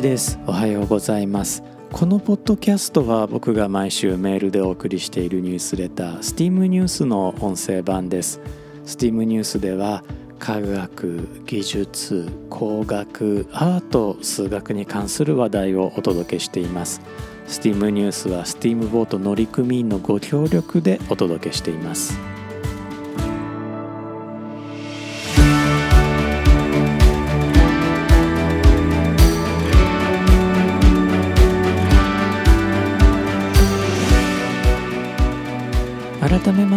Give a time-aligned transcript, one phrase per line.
[0.00, 0.38] 一です。
[0.46, 1.62] おはようございます。
[1.92, 8.40] このポッドキャストは僕が毎週メールでお送りしているニュースレター STEAM ニュースの音声版です。
[8.86, 10.02] STEAM ニュースでは
[10.38, 17.02] 科学技術工学アート数学に関する話題をお届けしています。
[17.46, 22.18] STEAM ニュースは STEAM ボート乗組員のご協力でお届けしています。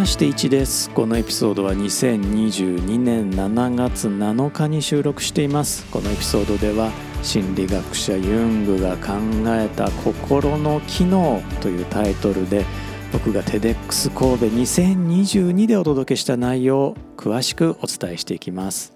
[0.03, 0.89] まして1です。
[0.89, 5.85] このエピソードは2022年7月7日に収録しています。
[5.91, 9.13] このエピソードでは心理学者ユングが考
[9.47, 12.66] えた心の機能というタイトルで
[13.13, 18.94] 僕が TEDx 神戸2022でお届けした内容を詳しくお伝えしていきます。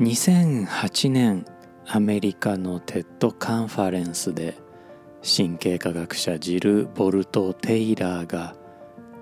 [0.00, 1.44] 2008年
[1.86, 4.56] アメリカの TED カンファレンスで
[5.22, 8.54] 神経科学者ジル・ボルト・テイラーが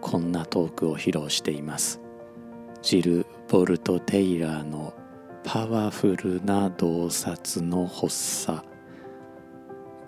[0.03, 2.01] こんなトークを披露しています。
[2.83, 4.93] ジル・ボルト・テイラーの
[5.45, 8.67] パワフルな洞察の発作。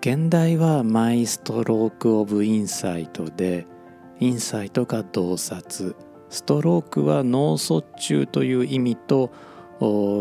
[0.01, 3.65] 現代はマイストローク・オブ・インサイトで
[4.19, 5.95] インサイトが洞察。
[6.29, 9.31] ストロークは脳卒中という意味と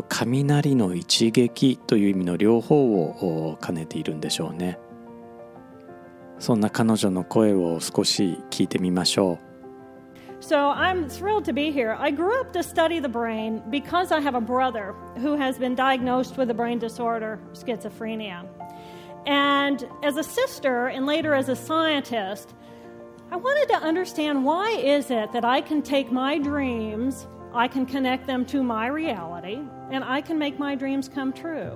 [0.09, 4.79] 雷の一撃という意味の両方を兼ねているんでしょうね。
[6.39, 9.54] そんな彼女の声を少し聞いてみましょう。
[10.47, 11.97] So I'm thrilled to be here.
[11.99, 15.75] I grew up to study the brain because I have a brother who has been
[15.75, 18.47] diagnosed with a brain disorder, schizophrenia.
[19.25, 22.55] And as a sister and later as a scientist,
[23.31, 27.87] I wanted to understand why is it that I can take my dreams, I can
[27.87, 31.71] connect them to my reality, and I can make my dreams come true.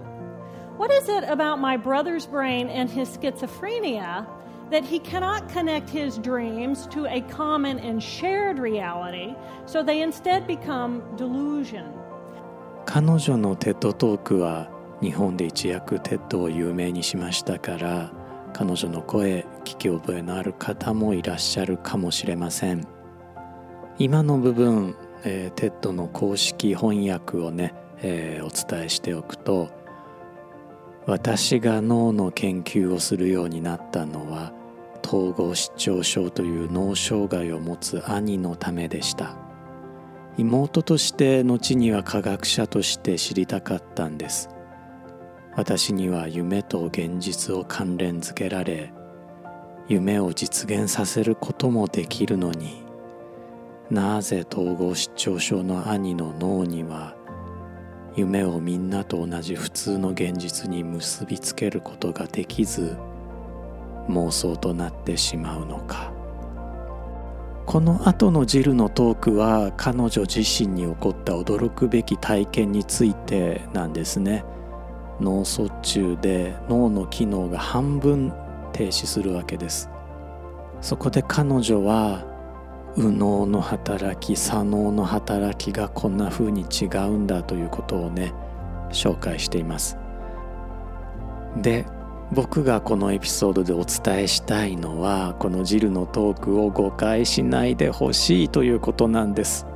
[0.76, 4.26] What is it about my brother's brain and his schizophrenia
[4.70, 9.34] that he cannot connect his dreams to a common and shared reality,
[9.66, 11.84] so they instead become delusion.
[12.84, 14.70] 彼女のテッドトークは
[15.02, 18.10] 日本で一躍テッドを有名にしましたから
[18.54, 22.88] 彼女の声聞き覚えのある方もいらっしゃるかもしれません
[23.98, 29.68] 今の部分、えー、テッドの公式翻訳をね、えー、お伝えしておくと
[31.06, 34.52] 私が脳の研究をするようになったのは
[35.04, 39.36] 統合失調症という脳障害を持つ兄のためでした。
[40.36, 44.48] 妹として後には科学者として知りたかったんです。
[45.58, 48.92] 私には夢と現実を関連づけられ
[49.88, 52.84] 夢を実現させることもできるのに
[53.90, 57.16] なぜ統合失調症の兄の脳には
[58.14, 62.96] 夢をみんなと同じ普通の現実に結びつけることができず
[64.08, 66.12] 妄想となってしまうのか。
[67.66, 74.44] この後のジルのトークは彼女自身に起こった驚くべき体験についてなんですね。
[75.20, 78.32] 脳卒中で脳の機能が半分
[78.72, 79.90] 停止するわけです。
[80.80, 82.24] そこで彼女は
[82.96, 88.32] 右脳の働き左脳の働きがこんな風に違うんだということをね
[88.90, 89.98] 紹介しています。
[91.56, 91.84] で
[92.32, 99.66] 僕がこのエピソードでお伝えしたいのはこのジルのトークを誤解しないでほしいということなんです。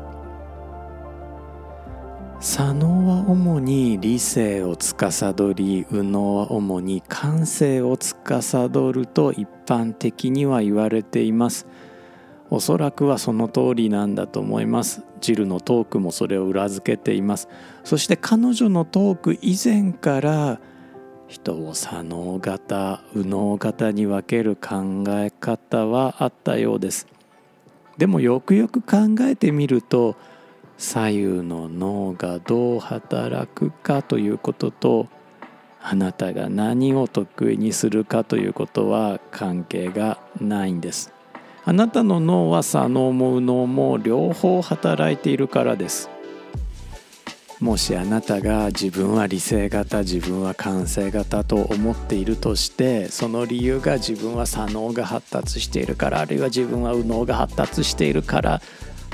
[2.40, 11.66] 左脳は主に理性を司り右脳は主に感性を司ると一般的には言われています。
[12.50, 15.02] おそらくはその通りなんだと思います。
[15.20, 17.48] ジルのトークもそれを裏付けています。
[17.84, 20.60] そして彼女のトーク以前から
[21.32, 27.06] 人を左脳型右脳型に分ける考え方はあったようです。
[27.96, 30.14] でもよくよく考えてみると
[30.76, 35.08] 左右の脳がどう働くかということと
[35.80, 41.12] あなたが何を得意にするかということは関係がないんです。
[41.64, 46.10] あなたの脳は左脳も右脳も両方働いているからです。
[47.62, 58.60] もしあなたが自分は理性型自分は感性型と思っているとしてその理由が自分は左脳が発達しているからあるいは自分は右脳が発達しているから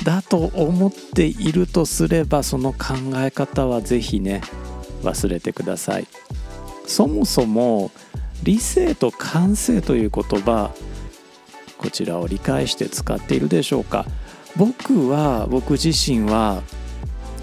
[0.03, 4.41] だと思っているとすればその考え方は是非ね
[5.03, 6.07] 忘れてください。
[6.87, 7.91] そもそも
[8.45, 10.71] 理性と感性という言葉
[11.77, 14.07] こちらを理解して使っているでしょうか。
[14.57, 16.63] 僕は僕自身は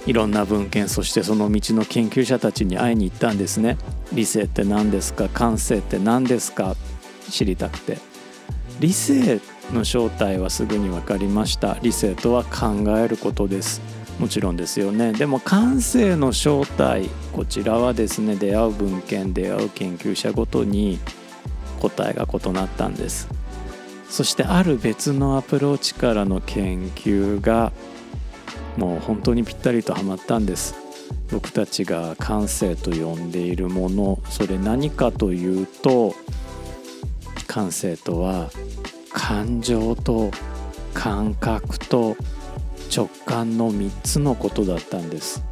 [0.06, 3.78] いろんな文献そしてその道の研究者たちに会いに行ったんですね。
[4.14, 5.30] 理性って何ですか？
[5.30, 6.76] 感性って何ですか？
[7.30, 7.98] 知りたくて。
[8.80, 9.40] 理性
[9.74, 11.78] の正体はすぐに分かりました。
[11.82, 13.82] 理性とは考えることです。
[14.20, 15.12] もちろんですよね。
[15.12, 21.00] でも感性の正体こちらはですね出会う文献出会う研究者ごとに
[21.80, 23.28] 答えが異なったんです。
[24.08, 27.74] そしてある別のアプローチからの研究が
[28.78, 30.76] もう本当にぴったりとはまったんです。
[31.32, 36.16] 僕たちが感性と呼んでいるものそれ何かというと
[37.48, 38.50] 感性とは
[39.12, 40.32] 感情と
[40.94, 42.16] 感覚と
[42.96, 45.44] 直感の3つのことだったんです。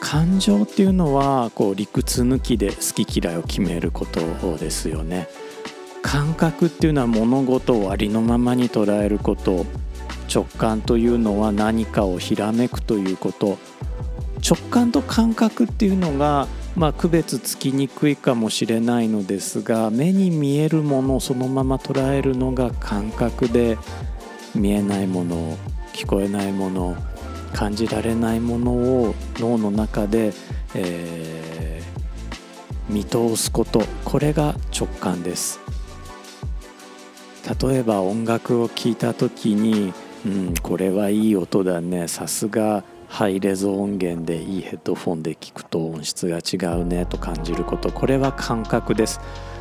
[0.00, 4.20] 感情っていうのはこう理屈抜きで好き嫌いを決めること
[4.58, 5.28] ですよね。
[6.02, 9.66] 感覚っていうのは物事をありのままに捉えること。
[10.32, 13.58] 直感というのは何かをひらめくということ。
[14.46, 23.78] 直感と感覚っていうのがまあ、区別つきにくいかもしれないのですが目に見えるものをそのまま捉えるのが感覚で
[24.56, 25.56] 見えないもの
[25.92, 26.96] 聞こえないもの
[27.54, 30.32] 感じられないものを脳の中で、
[30.74, 33.84] えー、見通すこと。
[34.04, 35.60] これが直感です。
[37.62, 39.92] 例えば音楽を聴いた時に、
[40.26, 42.08] うん、これはいい音だね。
[42.08, 47.92] さすがハイレゾ音源でいいヘッドフォンで聞くと音質が違うねと感じること。
[47.92, 49.20] これは感覚です。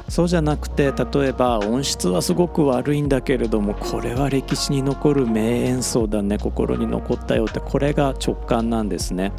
[0.10, 6.38] そうじゃなくて例えば音質はすごく悪いんだけれどもこれは歴史に残る名演奏だね。
[6.38, 7.60] 心に残ったよって。
[7.60, 9.34] これが直感なんですね。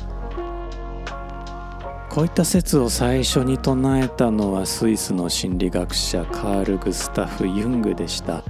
[2.10, 8.44] こういった説を最初に唱えたのはスイスの心理学者カール・グスタフ・ユングでした。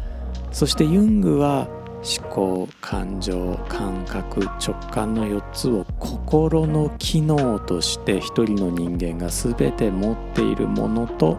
[0.53, 1.67] そしてユングは
[2.05, 11.39] 思考感情感覚直感の4つを心の機能として一人の人間が全て持っているものと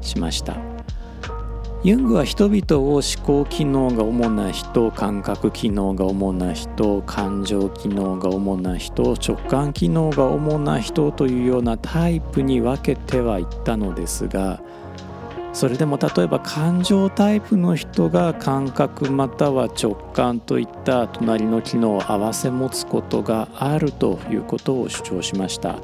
[0.00, 0.56] しました。
[1.84, 14.60] ユングは人々を思考機能が主な人感覚機能が主な人感情機能が主な人直感機能が主な人というようなタイプに分けてはいったのですが
[15.58, 25.80] それでも例えば感情タイプの人が感覚または直感といった隣の機能を併せ持つことがあるということを主張しました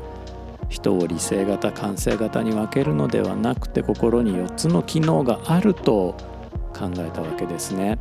[0.68, 6.14] 人を理性型感性型に分けるのではなくて心に4つの機能があると
[6.72, 7.98] 考えたわけですね。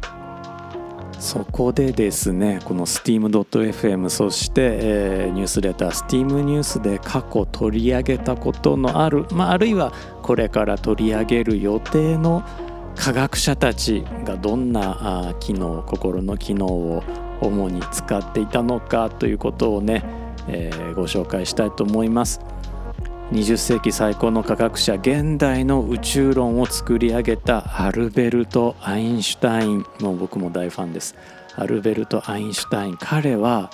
[1.24, 9.94] そこでですねこの steam.fm そして、えー、ニュースレター Steam ニュースで過去取り上げたことのある、まあ、あるいは
[10.24, 12.44] これから取り上げる予定の
[12.96, 17.04] 科学者たちがどんなあ機能心の機能を
[17.42, 20.04] 主に使っていたのかということをね、
[20.48, 22.40] えー、ご紹介したいと思います。
[23.31, 31.16] 20世紀最高の科学者現代の宇宙論を作り上げたアルベルト・アインシュタインも僕も大ファンです
[31.56, 33.72] アルベルト・アインシュタイン彼は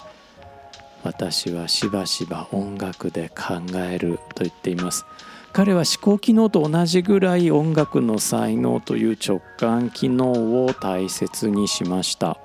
[1.04, 5.06] 私はしばしば音楽で考えると言っています
[5.52, 12.38] 彼は思考機能と同じぐらい音楽の才能という直感機能を大切にしました。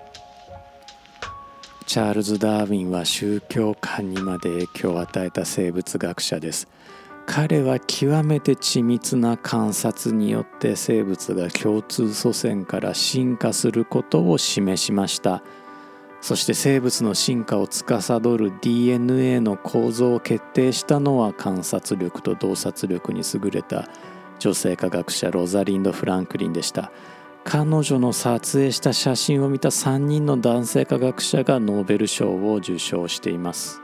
[1.87, 6.67] チャールズ・ダーウィンは宗教観にまで影響を与えた生物学者です。
[7.27, 15.43] 彼は極めて緻密な観察によって生物が共通祖先から進化することを示しました。
[16.25, 23.91] そして生物の進化を司る DNA の構造を決定したのは観察力と洞察力に優れた
[24.39, 26.91] 女性科学者ロザリンド・フランクリンでした。
[27.45, 33.83] 彼女の撮影した写真を見た3人の男性科学者がノーベル賞を受賞しています。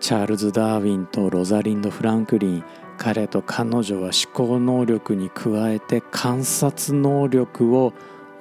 [0.00, 2.64] チャールズ・ダーウィンとロザリンド・フランクリン
[2.98, 7.94] 彼と彼女は思考能力に加えて観察能力を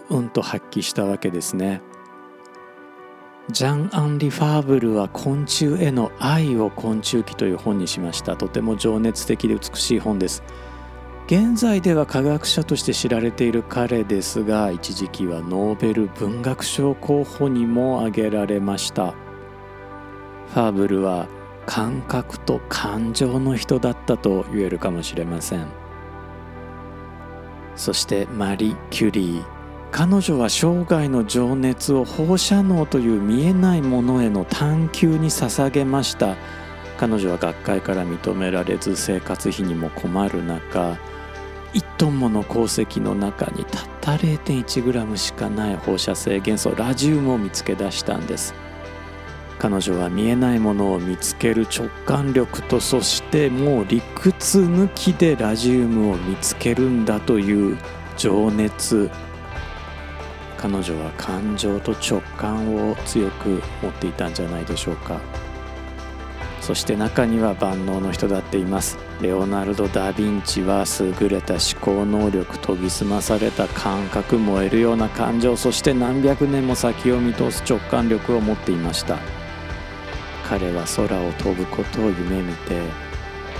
[0.09, 1.81] うんと発揮したわけですね。
[3.51, 8.37] ジャン・アンリ・ファーブルは昆虫への愛を昆虫記という本にしました。
[8.37, 10.43] とても情熱的で美しい本です。
[11.27, 19.11] 現在では科学者として知られている彼ですが一時期はノーベル文学賞候補にも挙げられました。
[19.11, 21.27] ファーブルは
[21.65, 25.67] 感覚と感情の人だったと言えるかもしれません。
[27.75, 29.60] そしてマリ・キュリー。
[29.91, 36.37] 彼女は生涯の情熱を放射能という見えないものへの探求に捧げました。
[36.97, 40.97] 彼女は学会から認められず生活費にも困る中
[41.73, 48.53] 1トンもの鉱石の中にたった 0.1g しかない放射性元素ラジウムを見つけ出したんです。
[49.57, 57.77] 彼女は見えないものを見つける直感力とそしてもう理屈抜きでラジウムを見つけるんだという
[58.17, 59.09] 情熱。
[60.61, 65.19] 彼女は感情と直感を強く持っていたんじゃないでしょうか。
[66.61, 68.99] そして中には万能の人だっています。
[69.19, 79.17] レオナルド・ダ・ヴィンチは優れた思考能力研ぎ澄まされた感覚燃えるような感情そして何百年も先を見通す直感力を持っていました。
[80.47, 82.81] 彼は空を飛ぶことを夢見て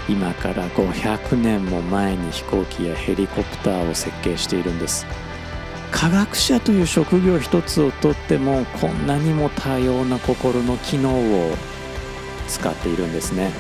[0.08, 5.31] 今から500年も前に飛行機やヘリコプターを設計しているんです。
[5.92, 11.56] 科学者という職業一つをとってもこんなにも多様な心の機能を
[12.48, 13.52] 使っているんですね。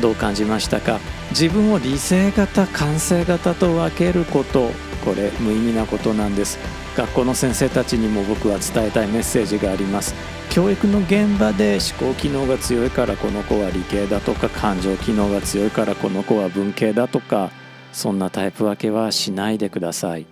[0.00, 0.98] どう感じましたか？
[1.30, 4.70] 自分を理性型感性型と分けること。
[5.04, 6.58] これ無意味なことなんです。
[6.96, 10.14] 学校の先生たちにも僕は伝えたいメッセージがあります。
[10.50, 17.50] 教育の現場で思考機能が強いからこの子は理系だとか感情機能が強いからこの子は文系だとか
[17.92, 20.26] そんなタイプ分けはしないでください。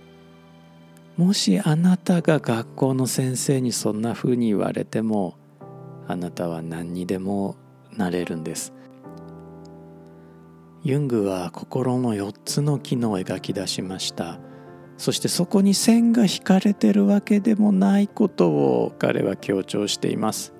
[1.22, 5.38] もしあなたが学校の先生にそんな風に言われても
[6.08, 7.54] あなたは何にでも
[7.96, 8.72] なれるんです。
[10.82, 14.40] ユングは心の4つの機能を描き出しました。
[14.96, 20.52] そしてそこに線が引かれてるわけでもないことを彼は強調しています。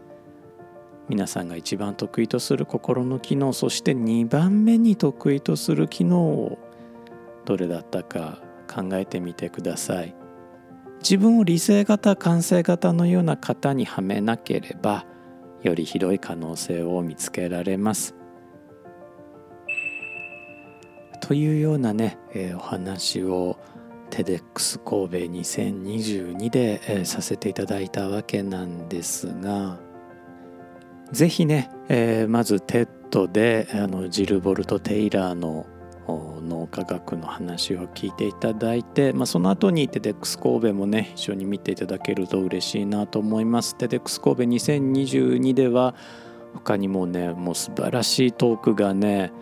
[1.08, 6.58] 皆さんが一番得意とする心の機能そして2番目に得意とする機能を
[7.44, 8.40] どれだったか
[8.72, 10.21] 考えてみてください。
[11.02, 15.04] 自分を理性型感性型のような型にはめなければ
[15.62, 18.14] より広い可能性を見つけられます。
[21.20, 23.56] というようなね、えー、お話を
[24.10, 29.78] TEDx 神戸2022で、えー、させていただいたわけなんですが
[31.12, 35.66] ぜひね、えー、まず TED であのジル・ボルト・テイラーの
[36.08, 43.76] 脳科学の話を聞いていただいて、まあ、その後にテデックス神戸もね一緒に見ていただけると嬉しいなと思います。
[43.76, 45.94] テデックス神戸2022では
[46.54, 49.32] 他にもねもう素晴らしいトークがね、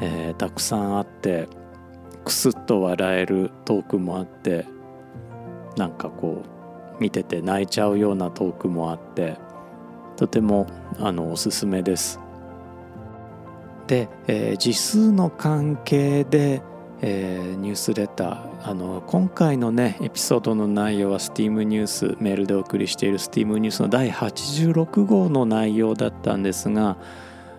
[0.00, 1.48] えー、たくさんあって
[2.24, 4.66] クスッと笑えるトークもあって
[5.76, 6.42] なんかこ
[6.98, 9.38] う見てて泣いちゃうようなトークもあって
[10.16, 10.66] とても
[10.98, 12.20] あのおすすめです。
[13.92, 16.62] で、えー、字数の関係で、
[17.02, 18.70] えー、ニュースレター。
[18.70, 26.96] あの今回のねエピソードの内容は STEAM ニュースメールでお送りしている STEAM ニュースの第86号の内容だったんですが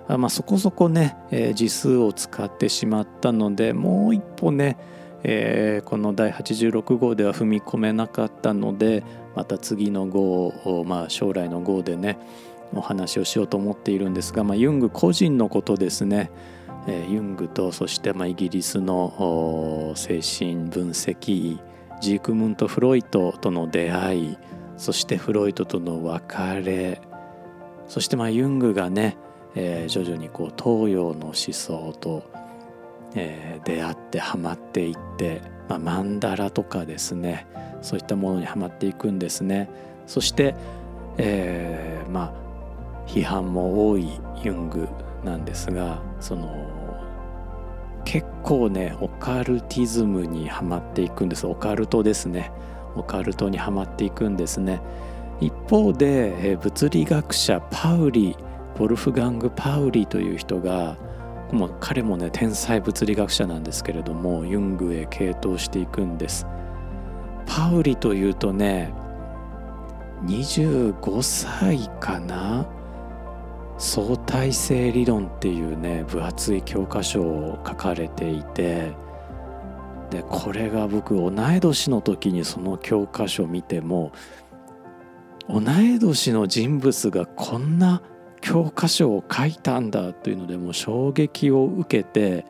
[0.07, 4.77] あまあ、そこそこね、えー、字数を使ってしまったのでもう一歩ね、
[5.23, 9.03] えー、この第86号では踏み込めなかったので
[9.35, 12.17] また次の号を、まあ、将来の号でね
[12.75, 16.31] お話をしようと思っているんですが、まあ、ユング個人のことですね、
[16.87, 21.59] えー、ユングとそしてまあイギリスの精神分析
[22.01, 24.37] ジークムント・フロイトとの出会い
[24.77, 27.01] そしてフロイトとの別れ
[27.87, 29.17] そしてまあユングがね、
[29.55, 32.23] えー、徐々にこう東洋の思想と、
[33.15, 37.47] えー、出会ってハマっていって、まあ、マンダラとかですね
[37.83, 39.69] そういったものにはまっていくんですね。
[40.07, 40.55] そして、
[41.17, 42.42] えー、まあ
[43.07, 44.87] 批判も多いユング
[45.23, 46.83] なんですがその
[48.05, 51.47] 結構ねオカルティズムにはまっていくんです。
[51.47, 52.51] オカルトですね。
[52.95, 54.81] オカルトにはまっていくんですね。
[55.39, 58.35] 一方で物理学者パウリ
[58.75, 60.97] ウォルフガング・パウリという人が
[61.51, 66.45] もう彼もね天才物理学者なんですけれどもユングへ傾倒していくんです。
[67.45, 68.93] パウリというとね
[70.25, 72.65] 25歳かな
[73.77, 78.91] 相対性理論っていうね分厚い教科書を書かれていて
[80.09, 84.11] でこれが僕同い年の時にその教科書を見ても
[85.49, 88.01] 同い年の人物がこんな
[88.41, 92.45] 教科書を書いたんだというのでもう衝撃を受けて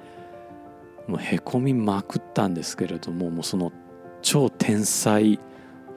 [1.07, 3.71] もうへこみまくったんですけれどももうその
[4.21, 5.39] 超天才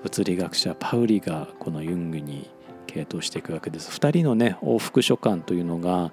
[0.03, 2.51] 物理学者パウリがこのユングに
[2.97, 3.91] 系統していくわけです。
[3.91, 6.13] 2人のね往復書簡というのが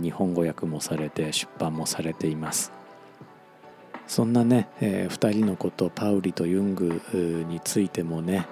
[0.00, 2.72] 日本語訳もされて出版もされています。
[4.06, 7.00] そんなね、えー、2人のことパウリとユング
[7.48, 8.46] についてもね、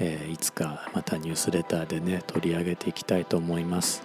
[0.00, 4.02] えー、いつかまたニュースレターでね取り上げていきたいと思います。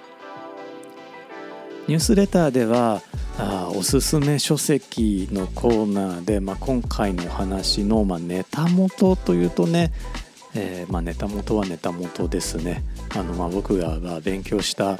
[1.87, 3.01] ニュースレターでは
[3.39, 9.91] あおすすめ書籍のコーナーで、まあ、今回のお話の、まあ、ネタ元というとね
[10.55, 12.83] えー、まあ、ネタ元はネタ元ですね
[13.15, 14.97] あの、まあ、僕が勉強した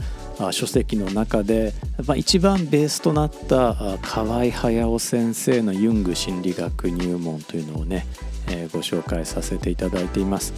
[0.52, 1.74] 書籍の中で、
[2.06, 8.06] まあ、一番ベースとなった河合隼先生のユング心理学入門というのをね、
[8.48, 10.54] えー、ご紹介させていただいています。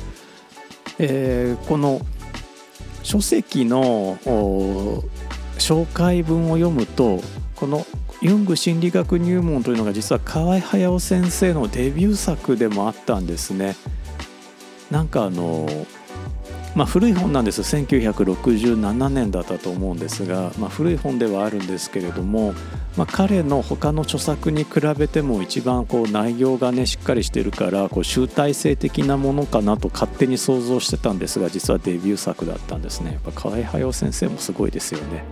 [1.00, 2.02] えー、この
[3.02, 4.18] 書籍の
[5.58, 7.22] 紹介文を読むと
[7.56, 7.86] この
[8.22, 13.76] ユング心理学入門というのが実は河合隼先生のデビュー作でもあったんですね。
[14.92, 15.68] なんかあの
[16.76, 22.54] まあ、古い本なんです1967年だったと思うんですが、まあ、古い本ではあるんですけれども、
[22.96, 35.26] まあ、彼の他の著作に比べても一番こう内容がねしっかりしてるからこう集大成的なものかなと勝手に想像してたんですが実はデビュー作だったんですねやっぱ河合隼先生もすごいですよね。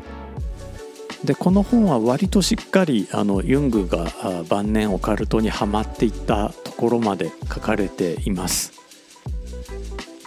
[1.23, 4.05] でこの本は割としっかりあのユングが
[4.47, 8.78] 晩年オカルトにはまっていったところまで書かれています。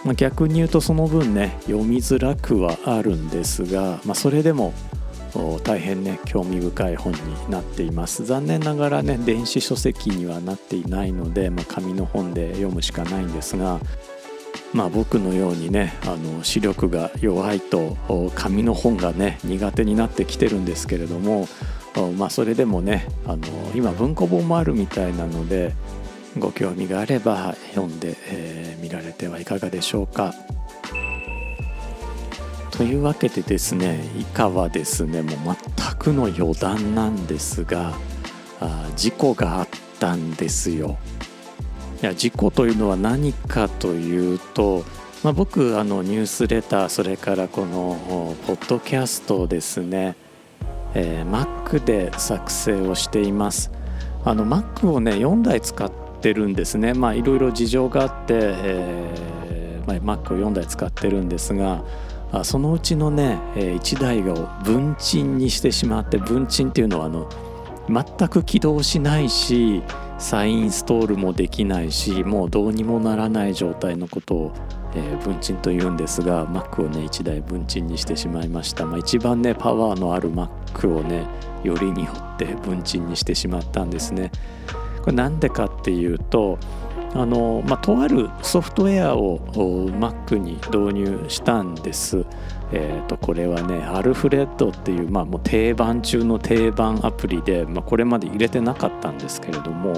[0.03, 4.73] まあ、逆に言うとその分ね読みづらくはあるんですが、まあ、それでも
[5.63, 7.19] 大変ね興味深い本に
[7.49, 8.23] なっています。
[8.23, 13.79] 残念ながらね電子書籍にはなっていないので、まあ、紙の本で読むしかないんですが
[14.73, 17.97] まあ僕のようにねあの視力が弱いと
[18.35, 21.47] 紙の本がね苦手になってきてるんですけれども
[22.17, 23.43] まあそれでもねあの
[23.75, 25.73] 今文庫本もあるみたいなので
[26.37, 30.33] ご興味があれば読んで、えー、見られてはいかがでしょうか。
[32.71, 37.93] というわけでですね以下はですねもう全くの余談なんですが
[38.59, 39.67] あ事故があっ
[39.99, 40.97] たんですよ。
[42.01, 44.83] いや事故というのは何かというと、
[45.23, 50.15] まあ、僕あのニュースレターそれからこのポッドキャストをですね、
[50.95, 53.71] えー、Mac で作成をしています。
[54.25, 55.91] あの Mac をね4台使っ
[56.23, 56.93] ってるんですね。
[56.93, 61.83] まあいろいろ事情があって、えーまあ、Mac を4台使ってるんですが
[62.43, 67.29] そのうちのね1台を分鎮にしてしまって分鎮っていうのはあの
[67.89, 69.83] 全く起動しないし
[70.17, 74.53] 再インストールもできないしもうどうにもならない状態のことを、
[74.95, 81.27] えー、分鎮というんですが Mac をね1台分鎮にしてしまいました、まあ、一番ねパワーのある Mac をね
[81.65, 84.31] よりによって分鎮にしてしまったんですね。
[85.03, 86.57] これなんでかていうと
[87.13, 89.39] あの、まあ、とあるソフトウェアを
[89.91, 92.25] Mac に導入したんです。
[92.75, 99.93] えー、とこれはねアルフレッドっていう,、まあ、もう定番中の定番アプリで、まあ、これまで入れてなかったんですけれども、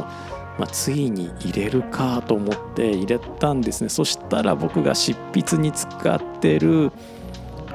[0.60, 6.92] まあ、ついに入れるかと思って入れたんですねそしたら僕が執筆に使ってる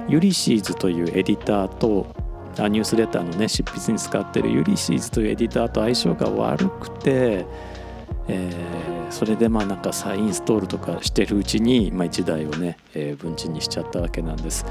[0.07, 2.07] ユリシーズというエディターと
[2.59, 7.47] ニュースレターのね執筆に使ってるユリシーズというエディターと相性が悪くて、
[8.33, 14.65] えー、それでまあなんか再インストールとかしてるうちに、まあ、1台をね、えー、分賃にしちゃったわけなんです。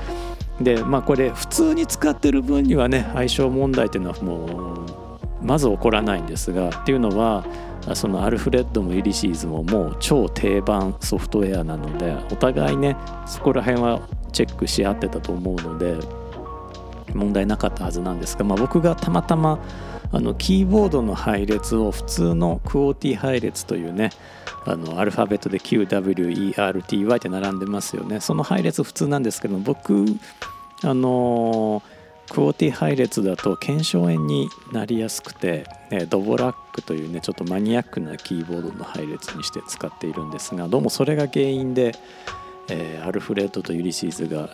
[0.62, 4.46] でまあこれ普通に使ってる分にはね相性問題っていうのはも
[5.42, 7.46] うまず起こらないんですがっていうのは
[7.94, 14.02] そのアルフレッドもユリシーズももう超定番ソフトウェアなのでお互いねそこら辺は
[14.34, 15.98] チェックし合ってたと思うので
[17.14, 19.60] 問題なかったはずなんですが、まあ、僕がたまたま
[20.12, 24.10] あのキーボードの配列を普通のクオーティ配列というね
[24.66, 28.20] あのアルファベットで QWERTY って並んでますよね。
[28.20, 30.06] その配列普通なんですけど僕
[30.84, 31.82] あの
[32.30, 35.66] クオーティ配列だと腱鞘炎になりやすくて、
[36.10, 41.96] ドボラックというねちょっとマニアックなキーボードの配列にして使っているんですがどうもそれが原因で
[42.72, 44.50] えー、アルフレッドとユリシーズが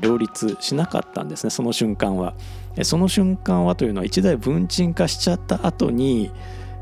[0.00, 2.34] 両立しなかったんですねその瞬間は
[2.76, 2.84] え。
[2.84, 6.30] その瞬間はというのは一台分鎮化しちゃった後に、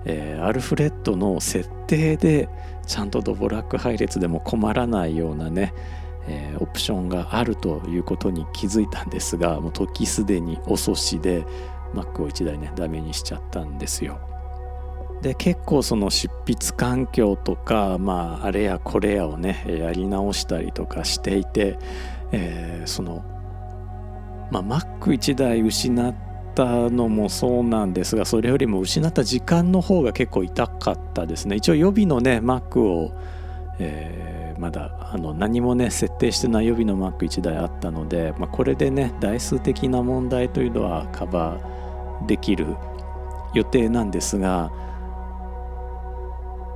[0.04, 2.48] えー、アルフレッドの設定で
[2.86, 5.74] ちゃんとドボラック配列でも困らないようなね、
[6.26, 11.44] えー、オプションがあるということに気づいたんですがもう時すでに遅しで
[11.94, 14.29] Mac を1台ねダメにしちゃったんですよ。
[15.22, 21.78] で結構その執筆環境とか、まあ、あれやこれやをねやり直したりとかしていて、
[22.32, 23.22] えー、その、
[24.50, 26.14] まあ、Mac1 台失っ
[26.54, 31.56] たのもそうなんですがそれよりも失った時間の方が結構痛かったですね。
[31.56, 33.12] 一応予備のね Mac を、
[33.78, 42.74] えー、まだあの何もね設定してない予備の Mac1 台あったので、まあ、これでね台数的な問題というのはカバーできる
[43.52, 44.72] 予定なんですが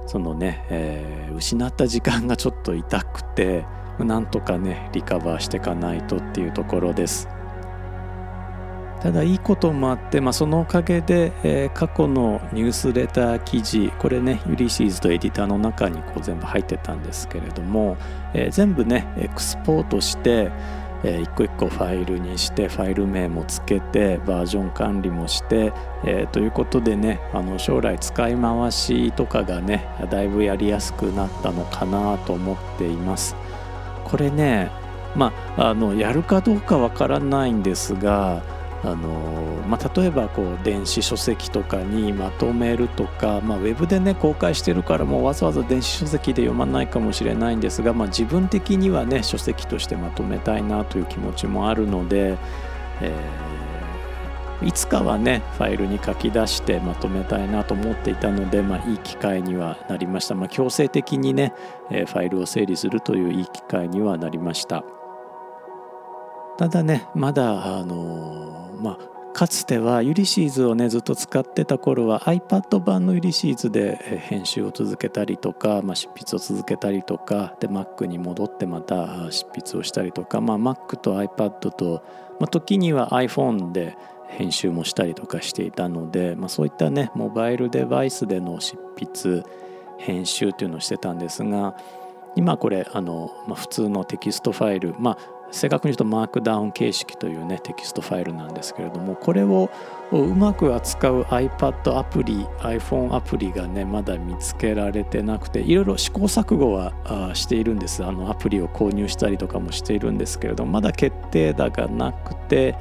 [0.06, 3.64] そのね、えー、失った時間がちょっと痛くて
[3.98, 7.28] なんとかねリカバーしていかないとっていうところです。
[9.00, 17.98] ただいいこともあって、まあ、そのおかげで、えー、過去のニュースレター記事これねユリシーズとエディターの中にこう全部入ってたんですけれども、
[18.32, 20.50] えー、全部ねエクスポートして、
[21.04, 25.72] えー、一個一個ファイルにしてファイル名もつけてバージョン管理もして、
[26.04, 33.36] えー、ということでねあの将来使い回しとかがねだいぶやりやすくなったのかなと思っています。
[34.04, 34.70] これね
[35.14, 38.42] まあ、のやるかどうかわからないんですが
[38.84, 39.08] あの
[39.66, 52.36] まあ、例えばこう電子書籍とかにまとめるとか、まあ、ウェブでね公開してるからもうわざわざ電子書籍で読まないかもしれないんですが、まあ、自分的にはね書籍としてまとめたいなという気持ちもあるので、
[53.00, 61.54] えー、いつかはねファイルに書き出してまとめたいなと思っていたので、まあ、いい機会にはなりました、ま、強制的にね、
[61.90, 64.84] え、ファイルを整理するといういい機会にはなりました。
[66.58, 73.96] ただねまだあのーまあかつてはユリシーズをねずっと使ってた頃は iPad 版のユリシーズで
[74.28, 82.04] 編集を続けたりとか、まあ、執筆を続けたりとかで Mac に戻ってまた執筆をしたりとか、まあ、Mac と iPad と、
[82.38, 89.42] まあ、時には iPhone で編集もしたりとかしていたので、まあ、そういったねモバイルデバイスでの執筆
[89.98, 91.76] 編集というのをしてたんですが
[92.36, 99.70] 今これあの、まあ、普通のテキストファイル、まあ、正確に言うと Markdown 形式というねテキストファイルなんですけれどもこれを
[100.10, 106.92] うまく扱う iPad アプリ iPhone アプリがねまだ見つけられてなくていろいろ試行錯誤は
[107.34, 108.04] しているんです。
[108.04, 112.76] あのアプリを購入したりとかもしているんですけれどもまだ決定打がなくて、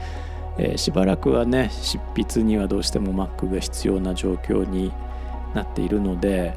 [0.57, 4.91] えー、しばらくはね執筆にはどうしても Mac が必要な状況に
[5.53, 6.55] なっているので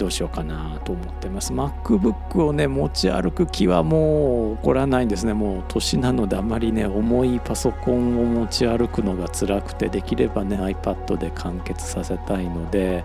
[0.00, 1.52] どうしようかなと思ってます。
[1.52, 5.34] MacBook をね持ち歩く気はもう起こらないんですね。
[5.34, 13.04] もう年なのであまりね重いパソコンを持ち歩くのが辛くてできればね iPad で完結させたいので、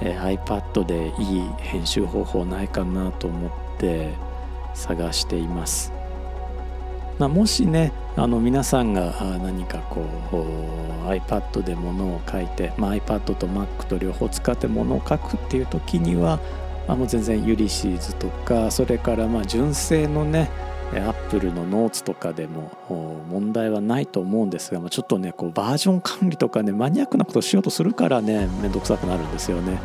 [0.00, 4.14] えー、iPad でいい編集方法ないかなと思って
[4.72, 5.92] 探しています。
[7.18, 16.38] まあ、もしねあの皆さんが何かこう iPad でものを書いて、まあ、iPad と Mac と両方使ってものを書くっていう時には、
[16.86, 20.48] あ、もう全然ユリシーズとかそれからまあ純正のね
[20.92, 22.70] アップルのノーツとかでも
[23.28, 29.80] 問題はないと思うんですが、ま、ちょっとねこうバージョン管理とかねマニアックなことをしようとするからね面倒くさくなるんですよね。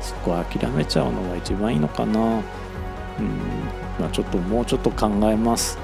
[0.00, 2.20] そこは諦めちゃうのが一番いいのかな。
[3.18, 3.28] うん、
[3.98, 5.78] まあ、ちょっともうちょっと考えます。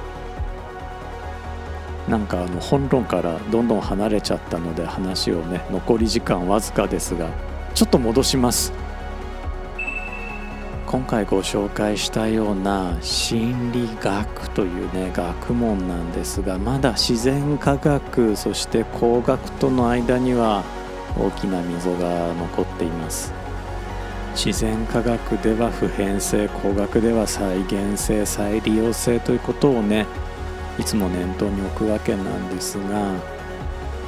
[2.13, 7.31] なんかあの本論からどんどん離れちゃったので話をね残り時間わずかですが
[7.75, 8.71] ちょっと戻します。
[10.87, 20.65] 今回ご紹介したような心理学というね学問なんですがまだ自然科学そして工学との間には
[21.19, 23.33] 大きな溝が残っています。
[24.35, 30.07] 自然科学では普遍性工学では再現性再利用性ということをね
[30.79, 33.15] いつも念頭に置くわけなんですが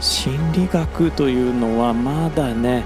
[0.00, 2.84] 心理学というのはまだね、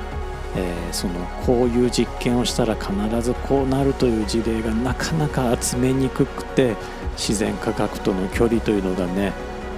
[0.56, 1.14] えー、その
[1.44, 6.76] こういう実験をしたら必ずこうなるという事例がなかなか集めにくくて
[7.16, 9.32] 自然科学との距離というのがね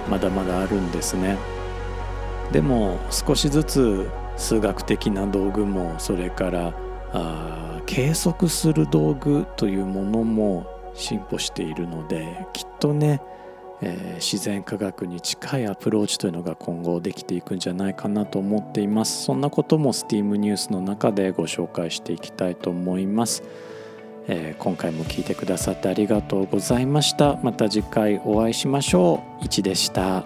[0.09, 1.37] まだまだあるんですね。
[2.51, 6.73] でも少しずつ数学的な道具もそれから
[7.13, 13.21] あ計測する道具というものも進歩しているのできっとね
[13.83, 19.23] えー、自然科学に近いアプローチというのが今後できていくんじゃないかなと思っています。
[19.23, 23.43] そんなことも STEAM ニュースの中でご紹介していきたいと思います、
[24.27, 27.39] えー、今回も聞いてくださってありがとうございました。
[27.43, 29.45] また次回お会いしましょう。
[29.45, 30.25] いちでした。